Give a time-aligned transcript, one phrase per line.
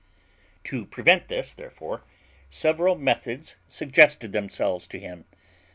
[0.63, 2.01] To prevent this, therefore,
[2.49, 5.25] several methods suggested themselves to him.